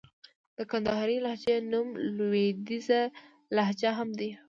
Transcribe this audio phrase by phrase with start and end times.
[0.57, 3.01] د کندهارۍ لهجې نوم لوېديځه
[3.55, 4.31] لهجه هم دئ.